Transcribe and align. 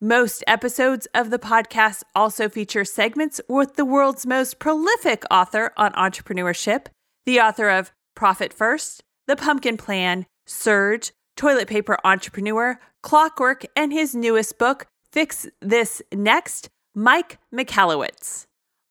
Most 0.00 0.44
episodes 0.46 1.08
of 1.14 1.30
the 1.30 1.38
podcast 1.38 2.02
also 2.14 2.50
feature 2.50 2.84
segments 2.84 3.40
with 3.48 3.76
the 3.76 3.84
world's 3.86 4.26
most 4.26 4.58
prolific 4.58 5.24
author 5.30 5.72
on 5.78 5.90
entrepreneurship, 5.94 6.88
the 7.24 7.40
author 7.40 7.70
of 7.70 7.92
Profit 8.14 8.52
First, 8.52 9.02
The 9.26 9.36
Pumpkin 9.36 9.78
Plan, 9.78 10.26
Surge, 10.46 11.12
Toilet 11.34 11.66
Paper 11.66 11.96
Entrepreneur, 12.04 12.78
Clockwork, 13.02 13.64
and 13.74 13.90
his 13.90 14.14
newest 14.14 14.58
book, 14.58 14.86
Fix 15.10 15.46
This 15.62 16.02
Next, 16.12 16.68
Mike 16.94 17.38
Michalowicz. 17.50 18.44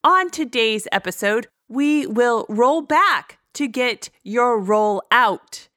On 0.04 0.32
today's 0.32 0.88
episode, 0.92 1.46
we 1.70 2.08
will 2.08 2.48
roll 2.50 2.82
back 2.82 3.38
to 3.54 3.68
get 3.68 4.10
your 4.24 4.60
roll 4.60 5.04
out. 5.12 5.68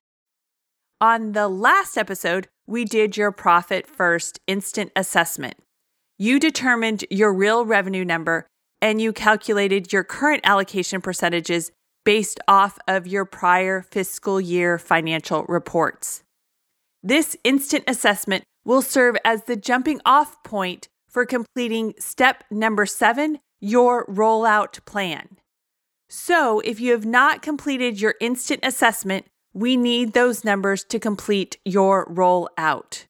On 1.03 1.33
the 1.33 1.49
last 1.49 1.99
episode, 1.99 2.49
we 2.69 2.85
did 2.85 3.17
your 3.17 3.33
profit 3.33 3.87
first 3.87 4.39
instant 4.47 4.93
assessment. 4.95 5.55
You 6.19 6.39
determined 6.39 7.05
your 7.11 7.33
real 7.33 7.65
revenue 7.65 8.05
number 8.05 8.47
and 8.83 9.01
you 9.01 9.13
calculated 9.13 9.93
your 9.93 10.05
current 10.05 10.43
allocation 10.45 11.01
percentages 11.01 11.73
based 12.05 12.39
off 12.47 12.79
of 12.87 13.07
your 13.07 13.25
prior 13.25 13.83
fiscal 13.83 14.41
year 14.41 14.79
financial 14.79 15.45
reports. 15.45 16.23
This 17.03 17.37
instant 17.43 17.85
assessment 17.87 18.45
will 18.65 18.83
serve 18.83 19.17
as 19.25 19.45
the 19.45 19.57
jumping 19.57 20.01
off 20.05 20.43
point 20.45 20.89
for 21.09 21.25
completing 21.25 21.95
step 21.99 22.45
number 22.51 22.85
seven, 22.85 23.39
your 23.61 24.05
rollout 24.07 24.85
plan. 24.85 25.39
So, 26.11 26.61
if 26.61 26.81
you 26.81 26.93
have 26.93 27.07
not 27.07 27.43
completed 27.43 28.01
your 28.01 28.15
instant 28.21 28.61
assessment, 28.63 29.27
we 29.59 29.77
need 29.77 30.13
those 30.13 30.45
numbers 30.45 30.85
to 30.85 31.01
complete 31.01 31.57
your 31.65 32.07
rollout. 32.07 33.07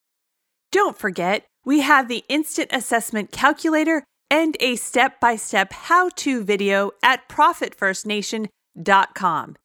Don't 0.72 0.97
forget, 0.97 1.44
we 1.64 1.81
have 1.81 2.09
the 2.09 2.25
instant 2.28 2.70
assessment 2.72 3.31
calculator 3.31 4.03
and 4.31 4.56
a 4.60 4.76
step 4.76 5.20
by 5.20 5.36
step 5.36 5.75
how 5.75 6.09
to 6.10 6.42
video 6.42 6.92
at 7.03 7.28
profitfirstnation.com. 7.28 9.56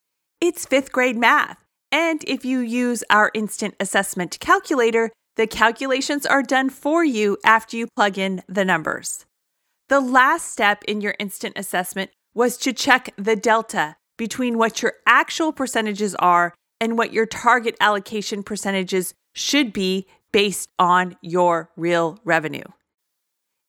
It's 0.41 0.65
fifth 0.65 0.91
grade 0.91 1.15
math, 1.15 1.63
and 1.89 2.21
if 2.27 2.43
you 2.43 2.59
use 2.59 3.05
our 3.09 3.31
instant 3.33 3.75
assessment 3.79 4.37
calculator, 4.41 5.09
the 5.37 5.47
calculations 5.47 6.25
are 6.25 6.43
done 6.43 6.69
for 6.69 7.05
you 7.05 7.37
after 7.45 7.77
you 7.77 7.87
plug 7.95 8.17
in 8.17 8.43
the 8.47 8.65
numbers. 8.65 9.25
The 9.87 10.01
last 10.01 10.51
step 10.51 10.83
in 10.83 10.99
your 10.99 11.15
instant 11.17 11.57
assessment 11.57 12.11
was 12.35 12.57
to 12.57 12.73
check 12.73 13.13
the 13.17 13.37
delta 13.37 13.95
between 14.17 14.57
what 14.57 14.81
your 14.81 14.95
actual 15.07 15.53
percentages 15.53 16.13
are 16.15 16.53
and 16.79 16.97
what 16.97 17.13
your 17.13 17.25
target 17.25 17.75
allocation 17.79 18.43
percentages 18.43 19.13
should 19.33 19.73
be 19.73 20.05
based 20.31 20.69
on 20.77 21.15
your 21.21 21.71
real 21.75 22.19
revenue. 22.23 22.63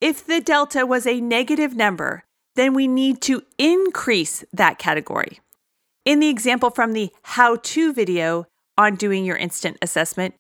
If 0.00 0.26
the 0.26 0.41
delta 0.41 0.87
was 0.87 1.06
a 1.06 1.20
negative 1.20 1.76
number, 1.76 2.25
then 2.56 2.75
we 2.75 2.88
need 2.88 3.20
to 3.22 3.43
increase 3.59 4.44
that 4.53 4.78
category. 4.78 5.41
In 6.04 6.20
the 6.20 6.28
example 6.28 6.70
from 6.70 6.93
the 6.93 7.10
how 7.22 7.56
to 7.56 7.93
video 7.93 8.47
on 8.76 8.97
doing 8.97 9.25
your 9.25 9.37
instant 9.37 9.78
assessment, 9.81 10.34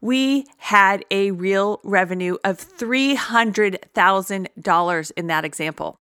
we 0.00 0.46
had 0.58 1.04
a 1.10 1.30
real 1.30 1.80
revenue 1.82 2.36
of 2.44 2.58
$300,000 2.58 5.12
in 5.16 5.26
that 5.26 5.44
example. 5.44 5.96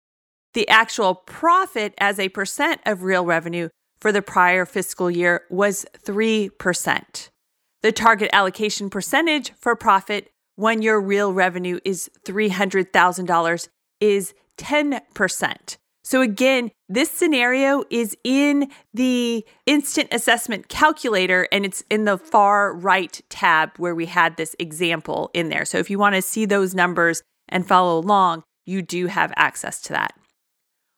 The 0.54 0.68
actual 0.68 1.16
profit 1.16 1.94
as 1.98 2.20
a 2.20 2.28
percent 2.30 2.82
of 2.86 3.04
real 3.04 3.26
revenue 3.26 3.70
for 4.04 4.12
the 4.12 4.22
prior 4.22 4.66
fiscal 4.66 5.10
year 5.10 5.44
was 5.50 5.86
3%. 6.04 7.30
The 7.84 7.92
target 7.94 8.30
allocation 8.34 8.90
percentage 8.90 9.54
for 9.54 9.78
profit 9.78 10.30
when 10.56 10.82
your 10.82 11.00
real 11.00 11.32
revenue 11.32 11.80
is 11.86 12.12
$300,000 12.26 13.70
is 14.02 14.34
10%. 14.58 15.78
So, 16.04 16.20
again, 16.20 16.72
this 16.90 17.10
scenario 17.10 17.86
is 17.90 18.18
in 18.26 18.70
the 18.94 19.46
instant 19.66 20.10
assessment 20.12 20.68
calculator 20.68 21.48
and 21.50 21.66
it's 21.66 21.86
in 21.90 22.04
the 22.04 22.18
far 22.18 22.74
right 22.74 23.22
tab 23.30 23.72
where 23.78 23.96
we 23.96 24.08
had 24.08 24.36
this 24.36 24.54
example 24.60 25.32
in 25.34 25.48
there. 25.48 25.64
So, 25.64 25.78
if 25.78 25.90
you 25.90 25.98
want 25.98 26.16
to 26.16 26.22
see 26.22 26.46
those 26.46 26.76
numbers 26.76 27.24
and 27.48 27.66
follow 27.66 28.00
along, 28.00 28.44
you 28.66 28.82
do 28.82 29.08
have 29.08 29.32
access 29.38 29.82
to 29.84 29.94
that. 29.94 30.12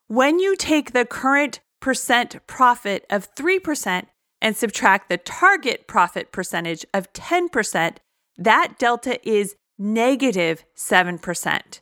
When 0.07 0.39
you 0.39 0.55
take 0.55 0.93
the 0.93 1.05
current 1.05 1.59
percent 1.85 2.35
profit 2.47 3.05
of 3.11 3.35
3% 3.35 4.07
and 4.41 4.57
subtract 4.57 5.07
the 5.07 5.19
target 5.19 5.87
profit 5.87 6.31
percentage 6.31 6.83
of 6.95 7.13
10%, 7.13 7.97
that 8.39 8.79
delta 8.79 9.19
is 9.23 9.55
negative 9.77 10.65
7%. 10.75 11.81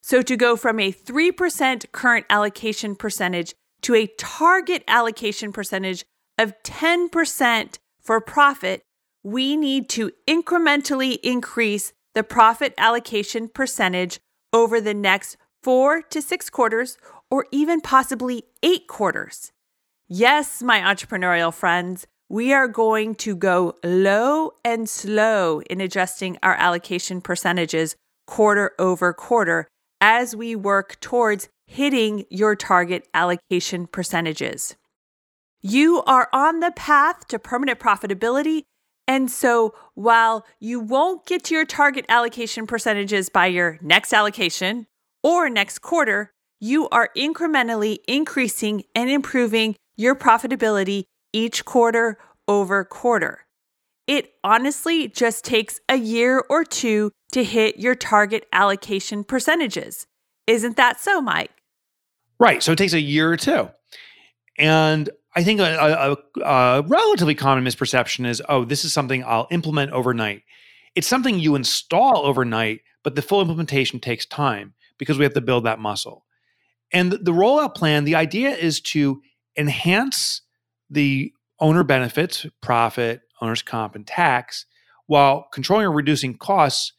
So 0.00 0.22
to 0.22 0.36
go 0.38 0.56
from 0.56 0.80
a 0.80 0.90
3% 0.90 1.92
current 1.92 2.24
allocation 2.30 2.96
percentage 2.96 3.54
to 3.82 3.94
a 3.94 4.06
target 4.16 4.84
allocation 4.88 5.52
percentage 5.52 6.06
of 6.38 6.54
10% 6.62 7.78
for 8.00 8.22
profit, 8.22 8.80
we 9.22 9.58
need 9.58 9.90
to 9.90 10.12
incrementally 10.26 11.18
increase 11.22 11.92
the 12.14 12.22
profit 12.22 12.72
allocation 12.78 13.48
percentage 13.48 14.18
over 14.54 14.80
the 14.80 14.94
next 14.94 15.36
four 15.62 16.00
to 16.00 16.22
six 16.22 16.48
quarters 16.48 16.96
or 17.32 17.46
even 17.50 17.80
possibly 17.80 18.44
eight 18.62 18.86
quarters. 18.86 19.52
Yes, 20.06 20.62
my 20.62 20.80
entrepreneurial 20.80 21.52
friends, 21.52 22.06
we 22.28 22.52
are 22.52 22.68
going 22.68 23.14
to 23.14 23.34
go 23.34 23.74
low 23.82 24.50
and 24.62 24.86
slow 24.86 25.62
in 25.62 25.80
adjusting 25.80 26.36
our 26.42 26.54
allocation 26.56 27.22
percentages 27.22 27.96
quarter 28.26 28.72
over 28.78 29.14
quarter 29.14 29.66
as 29.98 30.36
we 30.36 30.54
work 30.54 31.00
towards 31.00 31.48
hitting 31.66 32.26
your 32.28 32.54
target 32.54 33.08
allocation 33.14 33.86
percentages. 33.86 34.76
You 35.62 36.02
are 36.02 36.28
on 36.34 36.60
the 36.60 36.72
path 36.72 37.28
to 37.28 37.38
permanent 37.38 37.78
profitability. 37.78 38.64
And 39.08 39.30
so 39.30 39.74
while 39.94 40.44
you 40.60 40.80
won't 40.80 41.24
get 41.24 41.44
to 41.44 41.54
your 41.54 41.64
target 41.64 42.04
allocation 42.10 42.66
percentages 42.66 43.30
by 43.30 43.46
your 43.46 43.78
next 43.80 44.12
allocation 44.12 44.86
or 45.22 45.48
next 45.48 45.78
quarter, 45.78 46.31
you 46.62 46.88
are 46.90 47.10
incrementally 47.16 47.98
increasing 48.06 48.84
and 48.94 49.10
improving 49.10 49.74
your 49.96 50.14
profitability 50.14 51.02
each 51.32 51.64
quarter 51.64 52.16
over 52.46 52.84
quarter. 52.84 53.40
It 54.06 54.34
honestly 54.44 55.08
just 55.08 55.44
takes 55.44 55.80
a 55.88 55.96
year 55.96 56.44
or 56.48 56.64
two 56.64 57.10
to 57.32 57.42
hit 57.42 57.78
your 57.78 57.96
target 57.96 58.46
allocation 58.52 59.24
percentages. 59.24 60.06
Isn't 60.46 60.76
that 60.76 61.00
so, 61.00 61.20
Mike? 61.20 61.50
Right. 62.38 62.62
So 62.62 62.70
it 62.70 62.78
takes 62.78 62.92
a 62.92 63.00
year 63.00 63.32
or 63.32 63.36
two. 63.36 63.68
And 64.56 65.10
I 65.34 65.42
think 65.42 65.58
a, 65.58 66.16
a, 66.36 66.42
a, 66.42 66.82
relatively 66.82 67.34
common 67.34 67.64
misperception 67.64 68.24
is 68.24 68.40
oh, 68.48 68.64
this 68.64 68.84
is 68.84 68.92
something 68.92 69.24
I'll 69.24 69.48
implement 69.50 69.90
overnight. 69.90 70.42
It's 70.94 71.08
something 71.08 71.40
you 71.40 71.56
install 71.56 72.24
overnight, 72.24 72.82
but 73.02 73.16
the 73.16 73.22
full 73.22 73.40
implementation 73.40 73.98
takes 73.98 74.26
time 74.26 74.74
because 74.96 75.18
we 75.18 75.24
have 75.24 75.34
to 75.34 75.40
build 75.40 75.64
that 75.64 75.80
muscle. 75.80 76.24
And 76.92 77.12
the, 77.12 77.32
rollout 77.32 77.74
plan, 77.74 78.04
the 78.04 78.14
idea 78.14 78.50
is 78.50 78.80
to 78.80 79.22
enhance 79.56 80.42
the 80.90 81.32
owner 81.58 81.84
benefits, 81.84 82.46
profit, 82.60 83.22
owner's 83.40 83.62
comp, 83.62 83.94
and 83.94 84.06
tax 84.06 84.66
while 85.06 85.46
controlling 85.52 85.86
or 85.86 85.92
reducing 85.92 86.36
costs 86.36 86.92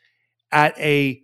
at 0.51 0.77
a 0.79 1.21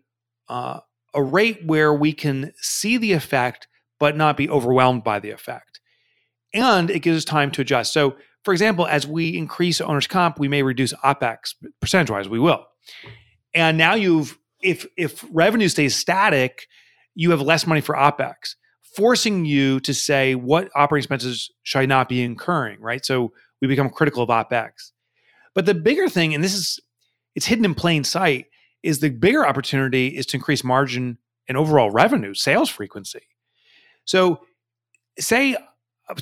uh, 0.47 0.79
a 1.13 1.23
rate 1.23 1.65
where 1.65 1.93
we 1.93 2.13
can 2.13 2.53
see 2.57 2.97
the 2.97 3.13
effect 3.13 3.67
but 3.99 4.15
not 4.15 4.37
be 4.37 4.49
overwhelmed 4.49 5.03
by 5.03 5.19
the 5.19 5.31
effect. 5.31 5.79
And 6.53 6.89
it 6.89 6.99
gives 6.99 7.17
us 7.17 7.25
time 7.25 7.51
to 7.51 7.61
adjust. 7.61 7.93
So, 7.93 8.15
for 8.43 8.53
example, 8.53 8.87
as 8.87 9.05
we 9.05 9.37
increase 9.37 9.81
owner's 9.81 10.07
comp, 10.07 10.39
we 10.39 10.47
may 10.47 10.63
reduce 10.63 10.93
OPEX 11.03 11.55
percentage 11.81 12.09
wise, 12.09 12.29
we 12.29 12.39
will. 12.39 12.65
And 13.53 13.77
now 13.77 13.95
you've, 13.95 14.37
if, 14.61 14.85
if 14.97 15.25
revenue 15.31 15.67
stays 15.67 15.95
static, 15.95 16.67
you 17.19 17.31
have 17.31 17.41
less 17.41 17.67
money 17.67 17.81
for 17.81 17.95
OPEX, 17.95 18.55
forcing 18.95 19.43
you 19.43 19.81
to 19.81 19.93
say, 19.93 20.35
what 20.35 20.69
operating 20.73 21.03
expenses 21.03 21.51
should 21.63 21.79
I 21.79 21.85
not 21.85 22.07
be 22.07 22.23
incurring, 22.23 22.79
right? 22.79 23.05
So 23.05 23.33
we 23.61 23.67
become 23.67 23.89
critical 23.89 24.23
of 24.23 24.29
OPEX. 24.29 24.93
But 25.53 25.65
the 25.65 25.73
bigger 25.73 26.07
thing, 26.07 26.33
and 26.33 26.41
this 26.41 26.53
is, 26.53 26.79
it's 27.35 27.45
hidden 27.45 27.65
in 27.65 27.75
plain 27.75 28.05
sight, 28.05 28.45
is 28.83 29.01
the 29.01 29.09
bigger 29.09 29.45
opportunity 29.45 30.07
is 30.07 30.27
to 30.27 30.37
increase 30.37 30.63
margin 30.63 31.17
and 31.49 31.57
overall 31.57 31.91
revenue, 31.91 32.33
sales 32.33 32.69
frequency. 32.69 33.27
So, 34.05 34.39
say 35.19 35.57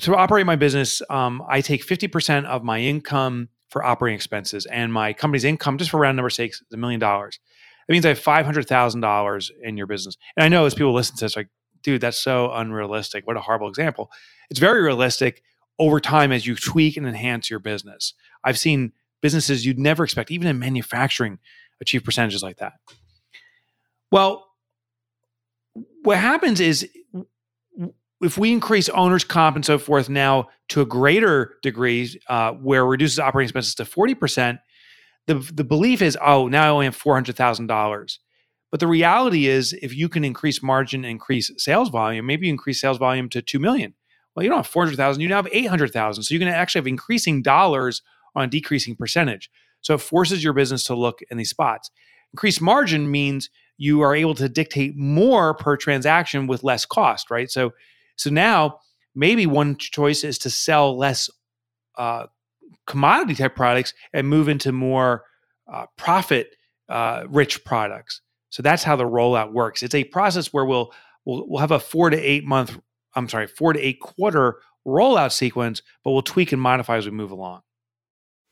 to 0.00 0.16
operate 0.16 0.46
my 0.46 0.56
business, 0.56 1.00
um, 1.10 1.44
I 1.48 1.60
take 1.60 1.86
50% 1.86 2.44
of 2.46 2.64
my 2.64 2.80
income 2.80 3.50
for 3.68 3.84
operating 3.84 4.16
expenses, 4.16 4.66
and 4.66 4.92
my 4.92 5.12
company's 5.12 5.44
income, 5.44 5.78
just 5.78 5.92
for 5.92 6.00
round 6.00 6.16
number 6.16 6.30
sake, 6.30 6.50
is 6.50 6.62
a 6.72 6.76
million 6.76 6.98
dollars. 6.98 7.38
That 7.88 7.92
means 7.92 8.04
I 8.04 8.10
have 8.10 8.20
$500,000 8.20 9.50
in 9.62 9.76
your 9.78 9.86
business. 9.86 10.16
And 10.36 10.44
I 10.44 10.48
know 10.48 10.66
as 10.66 10.74
people 10.74 10.92
listen 10.92 11.16
to 11.16 11.24
this, 11.24 11.36
like, 11.36 11.48
dude, 11.82 12.02
that's 12.02 12.18
so 12.18 12.52
unrealistic. 12.52 13.26
What 13.26 13.36
a 13.36 13.40
horrible 13.40 13.68
example. 13.68 14.10
It's 14.50 14.60
very 14.60 14.82
realistic 14.82 15.42
over 15.78 15.98
time 16.00 16.30
as 16.30 16.46
you 16.46 16.54
tweak 16.54 16.96
and 16.96 17.06
enhance 17.06 17.48
your 17.48 17.60
business. 17.60 18.14
I've 18.44 18.58
seen 18.58 18.92
businesses 19.22 19.64
you'd 19.64 19.78
never 19.78 20.04
expect, 20.04 20.30
even 20.30 20.48
in 20.48 20.58
manufacturing, 20.58 21.38
achieve 21.80 22.04
percentages 22.04 22.42
like 22.42 22.58
that. 22.58 22.74
Well, 24.10 24.46
what 26.02 26.18
happens 26.18 26.60
is 26.60 26.88
if 28.20 28.36
we 28.36 28.52
increase 28.52 28.88
owners' 28.88 29.24
comp 29.24 29.56
and 29.56 29.64
so 29.64 29.78
forth 29.78 30.08
now 30.08 30.48
to 30.70 30.80
a 30.80 30.86
greater 30.86 31.56
degree, 31.62 32.20
uh, 32.28 32.52
where 32.52 32.82
it 32.82 32.88
reduces 32.88 33.18
operating 33.18 33.46
expenses 33.46 33.74
to 33.76 33.84
40%, 33.84 34.58
the, 35.28 35.34
the 35.52 35.64
belief 35.64 36.00
is, 36.00 36.16
oh, 36.22 36.48
now 36.48 36.64
I 36.64 36.68
only 36.68 36.86
have 36.86 36.98
$400,000. 36.98 38.18
But 38.70 38.80
the 38.80 38.86
reality 38.86 39.46
is, 39.46 39.74
if 39.74 39.94
you 39.94 40.08
can 40.08 40.24
increase 40.24 40.62
margin, 40.62 41.04
increase 41.04 41.52
sales 41.58 41.90
volume, 41.90 42.26
maybe 42.26 42.46
you 42.46 42.52
increase 42.52 42.80
sales 42.80 42.96
volume 42.96 43.28
to 43.30 43.42
2 43.42 43.58
million. 43.58 43.94
Well, 44.34 44.42
you 44.42 44.48
don't 44.48 44.60
have 44.60 44.66
400,000, 44.66 45.20
you 45.20 45.28
now 45.28 45.36
have 45.36 45.48
800,000. 45.52 46.22
So 46.24 46.32
you 46.32 46.38
can 46.38 46.48
actually 46.48 46.80
have 46.80 46.86
increasing 46.86 47.42
dollars 47.42 48.00
on 48.34 48.44
a 48.44 48.46
decreasing 48.46 48.96
percentage. 48.96 49.50
So 49.82 49.94
it 49.94 50.00
forces 50.00 50.42
your 50.42 50.54
business 50.54 50.84
to 50.84 50.94
look 50.94 51.20
in 51.30 51.36
these 51.36 51.50
spots. 51.50 51.90
Increased 52.32 52.62
margin 52.62 53.10
means 53.10 53.50
you 53.76 54.00
are 54.00 54.14
able 54.14 54.34
to 54.34 54.48
dictate 54.48 54.96
more 54.96 55.54
per 55.54 55.76
transaction 55.76 56.46
with 56.46 56.64
less 56.64 56.86
cost, 56.86 57.30
right? 57.30 57.50
So, 57.50 57.72
so 58.16 58.30
now 58.30 58.80
maybe 59.14 59.46
one 59.46 59.76
choice 59.76 60.24
is 60.24 60.38
to 60.38 60.50
sell 60.50 60.96
less 60.96 61.28
uh, 61.98 62.26
commodity 62.88 63.34
type 63.34 63.54
products 63.54 63.94
and 64.12 64.26
move 64.26 64.48
into 64.48 64.72
more 64.72 65.24
uh, 65.72 65.86
profit 65.96 66.56
uh, 66.88 67.24
rich 67.28 67.64
products. 67.64 68.22
So 68.50 68.62
that's 68.62 68.82
how 68.82 68.96
the 68.96 69.04
rollout 69.04 69.52
works. 69.52 69.82
It's 69.82 69.94
a 69.94 70.04
process 70.04 70.52
where 70.52 70.64
we'll, 70.64 70.92
we'll 71.24 71.46
we'll 71.46 71.60
have 71.60 71.70
a 71.70 71.78
four 71.78 72.10
to 72.10 72.16
eight 72.16 72.44
month, 72.44 72.80
I'm 73.14 73.28
sorry, 73.28 73.46
four 73.46 73.74
to 73.74 73.78
eight 73.78 74.00
quarter 74.00 74.58
rollout 74.86 75.32
sequence, 75.32 75.82
but 76.02 76.12
we'll 76.12 76.22
tweak 76.22 76.50
and 76.50 76.60
modify 76.60 76.96
as 76.96 77.04
we 77.04 77.12
move 77.12 77.30
along. 77.30 77.60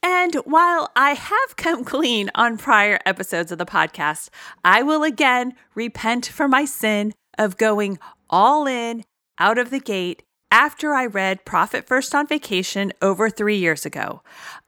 And 0.03 0.35
while 0.45 0.91
I 0.95 1.11
have 1.11 1.55
come 1.55 1.83
clean 1.93 2.29
on 2.35 2.57
prior 2.57 2.99
episodes 3.05 3.51
of 3.51 3.57
the 3.57 3.65
podcast, 3.65 4.29
I 4.63 4.83
will 4.83 5.03
again 5.03 5.55
repent 5.73 6.27
for 6.27 6.47
my 6.47 6.65
sin 6.65 7.13
of 7.39 7.57
going 7.57 7.97
all 8.29 8.67
in 8.67 9.03
out 9.39 9.57
of 9.57 9.71
the 9.71 9.79
gate 9.79 10.23
after 10.51 10.93
I 10.93 11.05
read 11.05 11.45
Profit 11.45 11.87
First 11.87 12.15
on 12.15 12.27
Vacation 12.27 12.93
over 13.01 13.29
three 13.29 13.57
years 13.57 13.85
ago. 13.85 14.21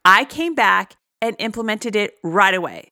I 0.03 0.25
came 0.25 0.55
back 0.55 0.95
and 1.21 1.35
implemented 1.39 1.95
it 1.95 2.17
right 2.23 2.53
away. 2.53 2.91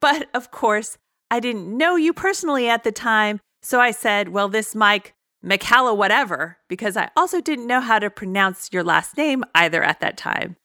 But 0.00 0.28
of 0.34 0.50
course, 0.50 0.98
I 1.30 1.40
didn't 1.40 1.76
know 1.76 1.96
you 1.96 2.12
personally 2.12 2.68
at 2.68 2.84
the 2.84 2.92
time, 2.92 3.40
so 3.62 3.80
I 3.80 3.90
said, 3.90 4.28
well, 4.28 4.48
this 4.48 4.74
Mike 4.74 5.14
Michala, 5.44 5.96
whatever, 5.96 6.58
because 6.68 6.96
I 6.96 7.10
also 7.16 7.40
didn't 7.40 7.66
know 7.66 7.80
how 7.80 7.98
to 7.98 8.10
pronounce 8.10 8.70
your 8.72 8.84
last 8.84 9.16
name 9.16 9.44
either 9.54 9.82
at 9.82 10.00
that 10.00 10.16
time. 10.16 10.56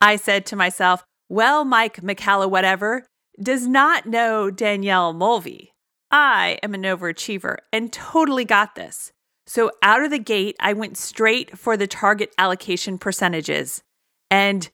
I 0.00 0.16
said 0.16 0.46
to 0.46 0.56
myself, 0.56 1.04
well, 1.28 1.64
Mike 1.64 2.00
Michala, 2.00 2.50
whatever, 2.50 3.06
does 3.40 3.66
not 3.66 4.06
know 4.06 4.50
Danielle 4.50 5.12
Mulvey. 5.12 5.72
I 6.10 6.58
am 6.62 6.74
an 6.74 6.82
overachiever 6.82 7.58
and 7.72 7.92
totally 7.92 8.44
got 8.44 8.74
this. 8.74 9.12
So 9.50 9.72
out 9.82 10.04
of 10.04 10.12
the 10.12 10.20
gate, 10.20 10.54
I 10.60 10.74
went 10.74 10.96
straight 10.96 11.58
for 11.58 11.76
the 11.76 11.88
target 11.88 12.32
allocation 12.38 12.98
percentages. 12.98 13.82
And 14.30 14.70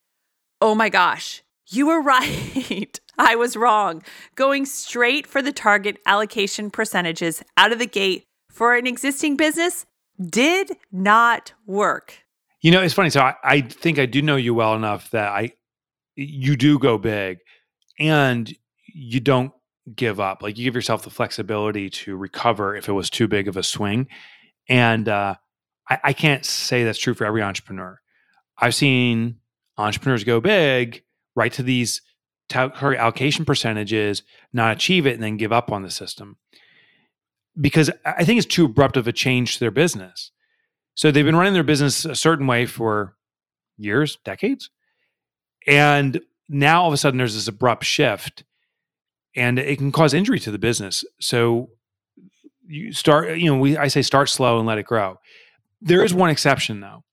oh 0.60 0.74
my 0.74 0.90
gosh, 0.90 1.42
you 1.68 1.86
were 1.86 2.02
right. 2.02 3.00
I 3.16 3.36
was 3.36 3.56
wrong. 3.56 4.02
Going 4.34 4.66
straight 4.66 5.26
for 5.26 5.40
the 5.40 5.50
target 5.50 5.96
allocation 6.04 6.70
percentages 6.70 7.42
out 7.56 7.72
of 7.72 7.78
the 7.78 7.86
gate 7.86 8.24
for 8.50 8.74
an 8.74 8.86
existing 8.86 9.38
business 9.38 9.86
did 10.22 10.76
not 10.92 11.54
work. 11.64 12.18
You 12.60 12.70
know, 12.70 12.82
it's 12.82 12.92
funny. 12.92 13.08
So 13.08 13.22
I, 13.22 13.34
I 13.42 13.60
think 13.62 13.98
I 13.98 14.04
do 14.04 14.20
know 14.20 14.36
you 14.36 14.52
well 14.52 14.74
enough 14.74 15.10
that 15.12 15.30
I 15.30 15.52
you 16.16 16.54
do 16.54 16.78
go 16.78 16.98
big 16.98 17.38
and 17.98 18.54
you 18.94 19.20
don't 19.20 19.52
give 19.94 20.20
up. 20.20 20.42
Like 20.42 20.58
you 20.58 20.64
give 20.64 20.74
yourself 20.74 21.02
the 21.02 21.08
flexibility 21.08 21.88
to 21.88 22.14
recover 22.14 22.76
if 22.76 22.90
it 22.90 22.92
was 22.92 23.08
too 23.08 23.26
big 23.26 23.48
of 23.48 23.56
a 23.56 23.62
swing. 23.62 24.08
And 24.68 25.08
uh, 25.08 25.36
I, 25.88 25.98
I 26.04 26.12
can't 26.12 26.44
say 26.44 26.84
that's 26.84 26.98
true 26.98 27.14
for 27.14 27.24
every 27.24 27.42
entrepreneur. 27.42 28.00
I've 28.58 28.74
seen 28.74 29.36
entrepreneurs 29.78 30.24
go 30.24 30.40
big 30.40 31.02
right 31.34 31.52
to 31.52 31.62
these 31.62 32.02
target 32.48 32.98
allocation 32.98 33.44
percentages, 33.44 34.22
not 34.52 34.76
achieve 34.76 35.06
it, 35.06 35.14
and 35.14 35.22
then 35.22 35.36
give 35.36 35.52
up 35.52 35.70
on 35.70 35.82
the 35.82 35.90
system 35.90 36.36
because 37.60 37.90
I 38.04 38.24
think 38.24 38.38
it's 38.38 38.46
too 38.46 38.66
abrupt 38.66 38.96
of 38.96 39.08
a 39.08 39.12
change 39.12 39.54
to 39.54 39.60
their 39.60 39.70
business. 39.70 40.30
So 40.94 41.10
they've 41.10 41.24
been 41.24 41.36
running 41.36 41.54
their 41.54 41.62
business 41.62 42.04
a 42.04 42.14
certain 42.14 42.46
way 42.46 42.66
for 42.66 43.16
years, 43.76 44.18
decades. 44.24 44.70
And 45.66 46.20
now 46.48 46.82
all 46.82 46.88
of 46.88 46.94
a 46.94 46.96
sudden 46.96 47.18
there's 47.18 47.34
this 47.34 47.48
abrupt 47.48 47.84
shift 47.84 48.44
and 49.34 49.58
it 49.58 49.78
can 49.78 49.92
cause 49.92 50.14
injury 50.14 50.38
to 50.40 50.50
the 50.50 50.58
business. 50.58 51.04
So 51.20 51.70
you 52.68 52.92
start, 52.92 53.38
you 53.38 53.46
know, 53.46 53.58
we 53.58 53.76
I 53.76 53.88
say 53.88 54.02
start 54.02 54.28
slow 54.28 54.58
and 54.58 54.66
let 54.66 54.78
it 54.78 54.86
grow. 54.86 55.18
There 55.80 56.04
is 56.04 56.14
one 56.14 56.30
exception 56.30 56.80
though. 56.80 57.04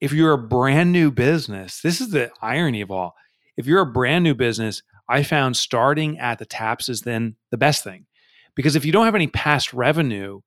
If 0.00 0.12
you're 0.12 0.32
a 0.32 0.38
brand 0.38 0.92
new 0.92 1.10
business, 1.10 1.80
this 1.80 2.00
is 2.00 2.10
the 2.10 2.30
irony 2.42 2.80
of 2.80 2.90
all. 2.90 3.14
If 3.56 3.66
you're 3.66 3.80
a 3.80 3.90
brand 3.90 4.24
new 4.24 4.34
business, 4.34 4.82
I 5.08 5.22
found 5.22 5.56
starting 5.56 6.18
at 6.18 6.38
the 6.38 6.44
taps 6.44 6.88
is 6.88 7.02
then 7.02 7.36
the 7.50 7.56
best 7.56 7.84
thing. 7.84 8.06
Because 8.54 8.76
if 8.76 8.84
you 8.84 8.92
don't 8.92 9.04
have 9.04 9.14
any 9.14 9.26
past 9.26 9.72
revenue, 9.72 10.40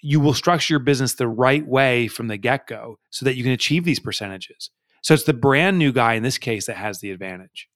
you 0.00 0.20
will 0.20 0.34
structure 0.34 0.74
your 0.74 0.80
business 0.80 1.14
the 1.14 1.28
right 1.28 1.66
way 1.66 2.08
from 2.08 2.28
the 2.28 2.36
get 2.36 2.66
go 2.66 2.98
so 3.10 3.24
that 3.24 3.36
you 3.36 3.42
can 3.42 3.52
achieve 3.52 3.84
these 3.84 4.00
percentages. 4.00 4.70
So 5.02 5.14
it's 5.14 5.24
the 5.24 5.32
brand 5.32 5.78
new 5.78 5.92
guy 5.92 6.14
in 6.14 6.22
this 6.22 6.38
case 6.38 6.66
that 6.66 6.76
has 6.76 7.00
the 7.00 7.10
advantage. 7.10 7.68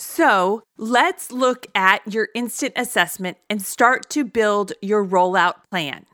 So 0.00 0.62
let's 0.76 1.32
look 1.32 1.66
at 1.74 2.06
your 2.06 2.28
instant 2.32 2.74
assessment 2.76 3.36
and 3.50 3.60
start 3.60 4.08
to 4.10 4.24
build 4.24 4.72
your 4.80 5.04
rollout 5.04 5.54
plan. 5.72 6.06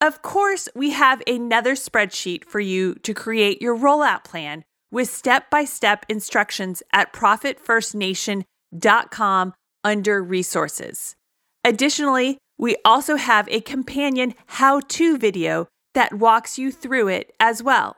Of 0.00 0.22
course, 0.22 0.68
we 0.76 0.90
have 0.90 1.20
another 1.26 1.74
spreadsheet 1.74 2.44
for 2.44 2.60
you 2.60 2.94
to 3.02 3.12
create 3.12 3.60
your 3.60 3.76
rollout 3.76 4.22
plan 4.22 4.62
with 4.92 5.10
step 5.10 5.50
by 5.50 5.64
step 5.64 6.06
instructions 6.08 6.84
at 6.92 7.12
profitfirstnation.com 7.12 9.54
under 9.82 10.22
resources. 10.22 11.16
Additionally, 11.64 12.38
we 12.58 12.76
also 12.84 13.16
have 13.16 13.48
a 13.48 13.60
companion 13.60 14.34
how 14.46 14.78
to 14.86 15.18
video 15.18 15.66
that 15.94 16.14
walks 16.14 16.60
you 16.60 16.70
through 16.70 17.08
it 17.08 17.32
as 17.40 17.60
well. 17.60 17.96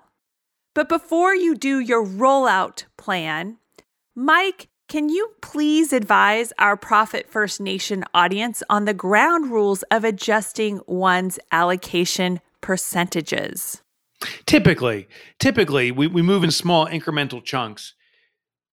But 0.75 0.89
before 0.89 1.35
you 1.35 1.55
do 1.55 1.81
your 1.81 2.03
rollout 2.03 2.85
plan, 2.97 3.59
Mike 4.15 4.69
can 4.93 5.09
you 5.09 5.31
please 5.41 5.91
advise 5.91 6.53
our 6.59 6.77
Profit 6.77 7.27
First 7.27 7.63
Nation 7.63 8.05
audience 8.13 8.63
on 8.69 8.85
the 8.85 8.93
ground 8.93 9.51
rules 9.51 9.83
of 9.85 10.05
adjusting 10.05 10.83
one's 10.87 11.39
allocation 11.51 12.43
percentages? 12.61 13.81
Typically, 14.45 15.09
typically 15.41 15.93
we, 15.93 16.09
we 16.09 16.21
move 16.21 16.45
in 16.45 16.51
small 16.51 16.87
incremental 16.87 17.43
chunks, 17.43 17.95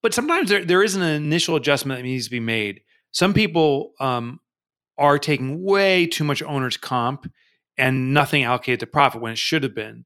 but 0.04 0.14
sometimes 0.14 0.50
there, 0.50 0.66
there 0.66 0.84
is 0.84 0.94
an 0.94 1.04
initial 1.04 1.56
adjustment 1.56 2.00
that 2.00 2.04
needs 2.04 2.26
to 2.26 2.32
be 2.32 2.42
made. 2.42 2.82
Some 3.12 3.34
people 3.34 3.94
um, 4.02 4.42
are 4.98 5.18
taking 5.18 5.64
way 5.64 6.06
too 6.06 6.26
much 6.26 6.44
owner's 6.44 6.76
comp 6.76 7.32
and 7.78 8.14
nothing 8.14 8.44
allocated 8.44 8.82
to 8.82 8.88
profit 8.88 9.22
when 9.22 9.32
it 9.32 9.38
should 9.38 9.64
have 9.64 9.74
been. 9.74 10.04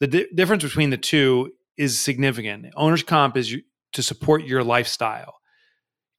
The 0.00 0.06
di- 0.06 0.26
difference 0.34 0.64
between 0.64 0.90
the 0.90 0.98
two 0.98 1.52
is 1.78 1.98
significant. 1.98 2.66
Owner's 2.76 3.02
comp 3.02 3.38
is 3.38 3.56
to 3.94 4.02
support 4.02 4.44
your 4.44 4.62
lifestyle, 4.62 5.35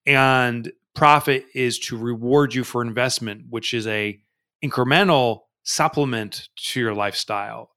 and 0.08 0.72
profit 0.96 1.46
is 1.54 1.78
to 1.78 1.98
reward 1.98 2.56
you 2.56 2.64
for 2.64 2.82
investment, 2.82 3.44
which 3.50 3.74
is 3.74 3.86
a 3.86 4.20
incremental 4.64 5.42
supplement 5.64 6.50
to 6.56 6.80
your 6.80 6.96
lifestyle. 6.96 7.70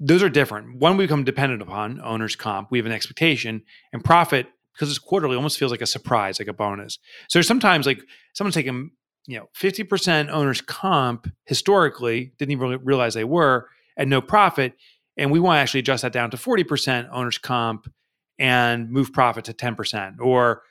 Those 0.00 0.22
are 0.22 0.30
different. 0.30 0.78
One 0.78 0.96
we 0.96 1.04
become 1.04 1.24
dependent 1.24 1.60
upon 1.60 2.00
owner's 2.02 2.36
comp. 2.36 2.70
We 2.70 2.78
have 2.78 2.86
an 2.86 2.92
expectation, 2.92 3.62
and 3.92 4.02
profit 4.02 4.46
because 4.72 4.88
it's 4.88 4.98
quarterly 4.98 5.36
almost 5.36 5.58
feels 5.58 5.70
like 5.70 5.82
a 5.82 5.86
surprise, 5.86 6.38
like 6.38 6.48
a 6.48 6.52
bonus. 6.52 6.98
So 7.28 7.42
sometimes 7.42 7.86
like 7.86 8.00
someone's 8.32 8.54
taking 8.54 8.90
you 9.26 9.38
know 9.38 9.48
50% 9.58 10.30
owner's 10.30 10.60
comp 10.60 11.30
historically 11.44 12.32
didn't 12.38 12.52
even 12.52 12.80
realize 12.84 13.14
they 13.14 13.24
were 13.24 13.68
and 13.96 14.10
no 14.10 14.20
profit 14.20 14.74
and 15.16 15.30
we 15.30 15.40
want 15.40 15.56
to 15.56 15.60
actually 15.60 15.80
adjust 15.80 16.02
that 16.02 16.12
down 16.12 16.30
to 16.30 16.36
40% 16.36 17.08
owner's 17.12 17.38
comp 17.38 17.90
and 18.38 18.90
move 18.90 19.12
profit 19.12 19.44
to 19.44 19.54
10% 19.54 20.16
or 20.20 20.62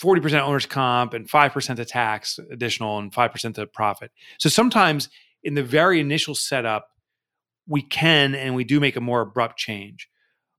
40% 0.00 0.40
owner's 0.40 0.66
comp 0.66 1.12
and 1.14 1.28
5% 1.28 1.76
to 1.76 1.84
tax 1.84 2.38
additional 2.50 2.98
and 2.98 3.12
5% 3.12 3.54
to 3.54 3.66
profit. 3.66 4.12
So 4.38 4.48
sometimes 4.48 5.08
in 5.42 5.54
the 5.54 5.62
very 5.62 6.00
initial 6.00 6.34
setup 6.34 6.88
we 7.66 7.82
can 7.82 8.34
and 8.34 8.54
we 8.54 8.64
do 8.64 8.80
make 8.80 8.96
a 8.96 9.00
more 9.00 9.20
abrupt 9.20 9.58
change. 9.58 10.08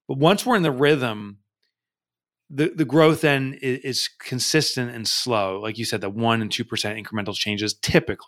But 0.08 0.17
once 0.17 0.46
we're 0.46 0.55
in 0.55 0.63
the 0.63 0.72
rhythm 0.72 1.39
the 2.51 2.69
the 2.69 2.86
growth 2.86 3.22
then 3.22 3.58
is, 3.62 3.79
is, 3.79 4.10
consistent 4.19 4.93
and 4.96 5.08
slow 5.08 5.60
like 5.60 5.77
you 5.77 5.86
said 5.86 6.01
the 6.01 6.10
1 6.10 6.41
and 6.41 6.50
2% 6.50 6.65
incremental 7.03 7.36
changes 7.36 7.74
typically. 7.74 8.27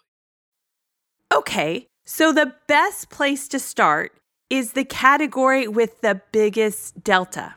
Okay 1.34 1.88
so 2.06 2.32
the 2.32 2.53
best 2.68 3.10
place 3.10 3.48
to 3.50 3.60
start 3.60 4.13
is 4.50 4.74
the 4.74 4.84
category 4.84 5.68
with 5.68 6.01
the 6.01 6.22
biggest 6.32 7.03
delta. 7.03 7.56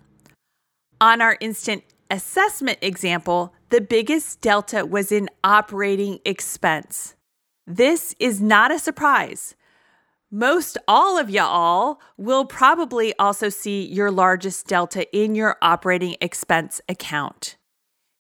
On 1.01 1.21
our 1.21 1.37
instant 1.41 1.83
assessment 2.11 2.79
example 2.81 3.55
the 3.71 3.81
biggest 3.81 4.41
delta 4.41 4.85
was 4.85 5.11
in 5.11 5.29
operating 5.43 6.19
expense 6.25 7.15
this 7.67 8.15
is 8.19 8.41
not 8.41 8.71
a 8.71 8.79
surprise 8.79 9.55
most 10.35 10.77
all 10.89 11.17
of 11.17 11.31
y'all 11.31 12.01
will 12.17 12.45
probably 12.45 13.15
also 13.21 13.49
see 13.49 13.87
your 13.87 14.11
largest 14.11 14.67
delta 14.67 15.07
in 15.17 15.37
your 15.37 15.57
operating 15.63 16.17
expense 16.21 16.81
account. 16.89 17.57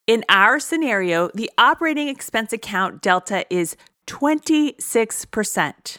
In 0.06 0.24
our 0.28 0.60
scenario, 0.60 1.28
the 1.34 1.50
operating 1.58 2.06
expense 2.06 2.52
account 2.52 3.02
delta 3.02 3.44
is 3.50 3.76
26%. 4.06 5.98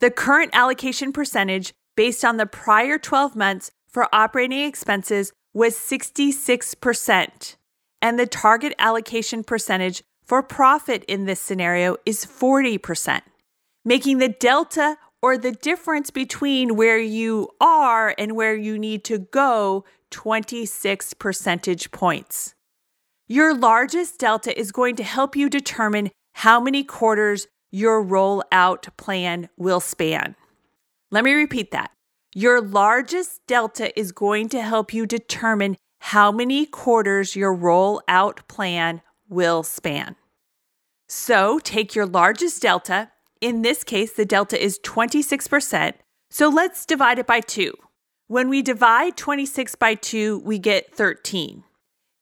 The 0.00 0.10
current 0.10 0.50
allocation 0.52 1.14
percentage 1.14 1.72
based 1.96 2.26
on 2.26 2.36
the 2.36 2.44
prior 2.44 2.98
12 2.98 3.34
months 3.34 3.70
for 3.88 4.14
operating 4.14 4.64
expenses 4.64 5.32
was 5.58 5.74
66%, 5.74 7.56
and 8.00 8.16
the 8.16 8.26
target 8.26 8.72
allocation 8.78 9.42
percentage 9.42 10.04
for 10.24 10.40
profit 10.40 11.02
in 11.08 11.24
this 11.24 11.40
scenario 11.40 11.96
is 12.06 12.24
40%, 12.24 13.22
making 13.84 14.18
the 14.18 14.28
delta 14.28 14.96
or 15.20 15.36
the 15.36 15.50
difference 15.50 16.10
between 16.10 16.76
where 16.76 17.00
you 17.00 17.48
are 17.60 18.14
and 18.16 18.36
where 18.36 18.54
you 18.54 18.78
need 18.78 19.02
to 19.02 19.18
go 19.18 19.84
26 20.12 21.14
percentage 21.14 21.90
points. 21.90 22.54
Your 23.26 23.52
largest 23.52 24.20
delta 24.20 24.56
is 24.56 24.70
going 24.70 24.94
to 24.94 25.02
help 25.02 25.34
you 25.34 25.50
determine 25.50 26.12
how 26.34 26.60
many 26.60 26.84
quarters 26.84 27.48
your 27.72 28.04
rollout 28.04 28.96
plan 28.96 29.48
will 29.56 29.80
span. 29.80 30.36
Let 31.10 31.24
me 31.24 31.32
repeat 31.32 31.72
that. 31.72 31.90
Your 32.34 32.60
largest 32.60 33.40
delta 33.46 33.98
is 33.98 34.12
going 34.12 34.48
to 34.50 34.62
help 34.62 34.92
you 34.92 35.06
determine 35.06 35.76
how 36.00 36.30
many 36.30 36.66
quarters 36.66 37.34
your 37.34 37.56
rollout 37.56 38.46
plan 38.48 39.02
will 39.28 39.62
span. 39.62 40.16
So 41.08 41.58
take 41.58 41.94
your 41.94 42.06
largest 42.06 42.62
delta 42.62 43.10
in 43.40 43.62
this 43.62 43.84
case, 43.84 44.12
the 44.12 44.24
delta 44.24 44.62
is 44.62 44.78
26%. 44.80 45.94
So 46.30 46.48
let's 46.48 46.84
divide 46.84 47.18
it 47.18 47.26
by 47.26 47.40
2. 47.40 47.72
When 48.26 48.48
we 48.48 48.62
divide 48.62 49.16
26 49.16 49.74
by 49.76 49.94
2, 49.94 50.40
we 50.40 50.58
get 50.58 50.94
13. 50.94 51.64